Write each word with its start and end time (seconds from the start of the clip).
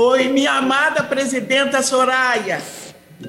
Oi, 0.00 0.28
minha 0.28 0.52
amada 0.52 1.02
presidenta 1.02 1.82
Soraya. 1.82 2.62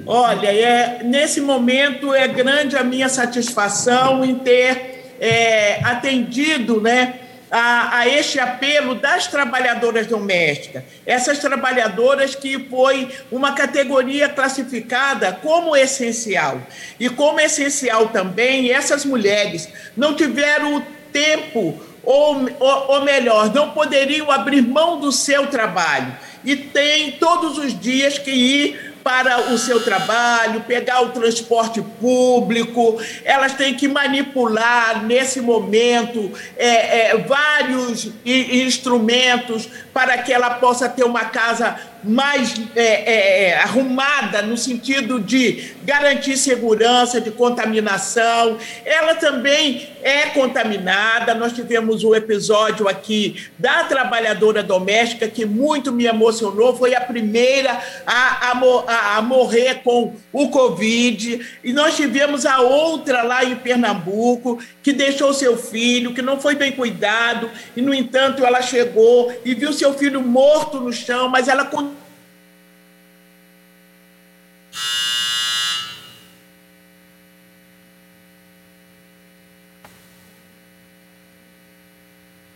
Olha, 0.06 0.54
é, 0.54 1.02
nesse 1.02 1.40
momento 1.40 2.14
é 2.14 2.28
grande 2.28 2.76
a 2.76 2.84
minha 2.84 3.08
satisfação 3.08 4.24
em 4.24 4.36
ter 4.36 5.16
é, 5.18 5.80
atendido 5.82 6.80
né, 6.80 7.14
a, 7.50 7.98
a, 7.98 8.08
este 8.08 8.38
apelo 8.38 8.94
das 8.94 9.26
trabalhadoras 9.26 10.06
domésticas. 10.06 10.84
Essas 11.04 11.40
trabalhadoras 11.40 12.36
que 12.36 12.56
foi 12.68 13.08
uma 13.32 13.50
categoria 13.50 14.28
classificada 14.28 15.32
como 15.42 15.74
essencial. 15.74 16.62
E 17.00 17.08
como 17.08 17.40
essencial 17.40 18.10
também, 18.10 18.70
essas 18.70 19.04
mulheres 19.04 19.68
não 19.96 20.14
tiveram 20.14 20.76
o 20.76 20.82
tempo, 21.12 21.82
ou, 22.04 22.48
ou, 22.60 22.92
ou 22.92 23.02
melhor, 23.02 23.52
não 23.52 23.72
poderiam 23.72 24.30
abrir 24.30 24.62
mão 24.62 25.00
do 25.00 25.10
seu 25.10 25.48
trabalho. 25.48 26.29
E 26.44 26.56
tem 26.56 27.12
todos 27.12 27.58
os 27.58 27.78
dias 27.78 28.18
que 28.18 28.30
ir 28.30 28.89
para 29.02 29.52
o 29.52 29.58
seu 29.58 29.82
trabalho, 29.82 30.60
pegar 30.62 31.02
o 31.02 31.10
transporte 31.10 31.82
público, 32.00 33.00
elas 33.24 33.54
têm 33.54 33.74
que 33.74 33.88
manipular 33.88 35.04
nesse 35.04 35.40
momento 35.40 36.30
é, 36.56 37.10
é, 37.10 37.16
vários 37.18 38.10
instrumentos 38.24 39.68
para 39.92 40.18
que 40.18 40.32
ela 40.32 40.50
possa 40.50 40.88
ter 40.88 41.04
uma 41.04 41.24
casa 41.24 41.78
mais 42.02 42.54
é, 42.74 42.82
é, 42.82 43.42
é, 43.48 43.56
arrumada 43.58 44.42
no 44.42 44.56
sentido 44.56 45.20
de 45.20 45.74
garantir 45.82 46.36
segurança 46.36 47.20
de 47.20 47.30
contaminação. 47.30 48.56
Ela 48.84 49.14
também 49.14 49.88
é 50.02 50.26
contaminada. 50.26 51.34
Nós 51.34 51.52
tivemos 51.52 52.02
um 52.04 52.14
episódio 52.14 52.88
aqui 52.88 53.46
da 53.58 53.84
trabalhadora 53.84 54.62
doméstica 54.62 55.28
que 55.28 55.44
muito 55.44 55.92
me 55.92 56.06
emocionou. 56.06 56.76
Foi 56.76 56.94
a 56.94 57.00
primeira 57.00 57.78
a, 58.06 58.50
a, 58.50 58.54
a 58.94 59.22
morrer 59.22 59.82
com 59.82 60.14
o 60.32 60.48
Covid. 60.48 61.40
E 61.62 61.72
nós 61.72 61.96
tivemos 61.96 62.44
a 62.44 62.60
outra 62.60 63.22
lá 63.22 63.44
em 63.44 63.56
Pernambuco 63.56 64.58
que 64.82 64.92
deixou 64.92 65.32
seu 65.32 65.56
filho, 65.56 66.14
que 66.14 66.22
não 66.22 66.40
foi 66.40 66.54
bem 66.54 66.72
cuidado. 66.72 67.50
E, 67.76 67.80
no 67.80 67.94
entanto, 67.94 68.44
ela 68.44 68.62
chegou 68.62 69.32
e 69.44 69.54
viu 69.54 69.72
seu 69.72 69.94
filho 69.94 70.20
morto 70.20 70.80
no 70.80 70.92
chão, 70.92 71.28
mas 71.28 71.48
ela 71.48 71.64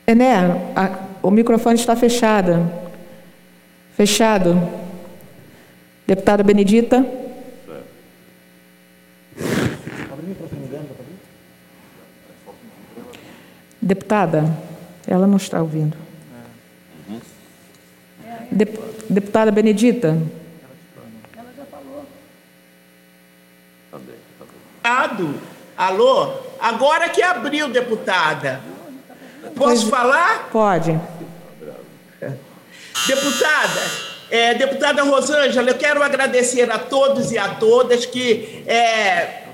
Ené, 0.07 0.37
a, 0.77 0.91
o 1.23 1.31
microfone 1.31 1.77
está 1.77 1.97
fechado. 1.97 2.71
Fechado. 3.97 4.84
Deputada 6.07 6.43
Benedita. 6.43 7.05
Deputada, 13.81 14.45
ela 15.07 15.27
não 15.27 15.37
está 15.37 15.61
ouvindo. 15.61 15.97
Deputada 19.11 19.51
Benedita. 19.51 20.17
Ela 21.37 21.53
já 21.57 21.65
falou. 21.67 22.07
Alô? 25.77 26.35
Agora 26.61 27.09
que 27.09 27.21
abriu, 27.23 27.69
deputada. 27.69 28.61
Posso 29.57 29.89
falar? 29.89 30.49
Pode. 30.51 30.99
Deputada, 33.07 33.81
é, 34.35 34.53
deputada 34.53 35.05
Rosângela, 35.05 35.71
eu 35.71 35.77
quero 35.77 36.03
agradecer 36.03 36.69
a 36.69 36.77
todos 36.77 37.31
e 37.31 37.39
a 37.39 37.51
todas 37.51 38.05
que 38.05 38.65
é, 38.67 39.45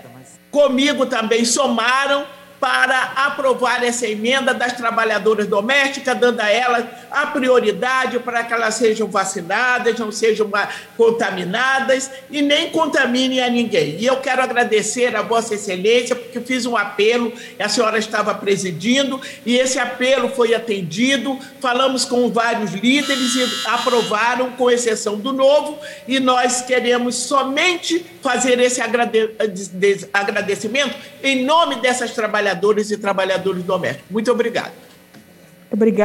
comigo 0.51 1.05
também 1.05 1.45
somaram 1.45 2.25
para 2.61 3.13
aprovar 3.17 3.83
essa 3.83 4.07
emenda 4.07 4.53
das 4.53 4.75
trabalhadoras 4.75 5.47
domésticas, 5.47 6.19
dando 6.19 6.41
a 6.41 6.51
elas 6.51 6.85
a 7.11 7.27
prioridade 7.29 8.19
para 8.19 8.45
que 8.45 8.53
elas 8.53 8.75
sejam 8.75 9.09
vacinadas, 9.09 9.99
não 9.99 10.13
sejam 10.13 10.49
contaminadas 10.97 12.11
e 12.31 12.43
nem 12.43 12.71
contaminem 12.71 13.43
a 13.43 13.49
ninguém. 13.49 13.97
E 13.99 14.05
eu 14.05 14.19
quero 14.19 14.43
agradecer 14.43 15.17
a 15.17 15.23
Vossa 15.23 15.55
Excelência, 15.55 16.15
porque 16.15 16.39
fiz 16.41 16.67
um 16.67 16.77
apelo, 16.77 17.33
a 17.59 17.69
senhora 17.69 17.99
estava 17.99 18.35
presidindo, 18.35 19.19
e 19.47 19.57
esse 19.57 19.79
apelo 19.79 20.29
foi 20.29 20.55
atendido. 20.55 21.39
Falamos 21.61 22.05
com 22.05 22.31
vários 22.31 22.73
líderes 22.75 23.35
e 23.37 23.69
aprovaram, 23.69 24.51
com 24.53 24.71
exceção 24.71 25.17
do 25.17 25.33
novo, 25.33 25.79
e 26.07 26.21
nós 26.21 26.61
queremos 26.61 27.15
somente 27.15 28.05
fazer 28.23 28.61
esse 28.61 28.83
agradecimento 30.13 30.95
em 31.23 31.43
nome 31.45 31.77
dessas 31.77 32.11
trabalhadoras 32.11 32.50
trabalhadores 32.51 32.91
e 32.91 32.97
trabalhadores 32.97 33.63
domésticos. 33.63 34.11
Muito 34.11 34.31
obrigado. 34.31 34.73
Obrigada. 35.71 35.99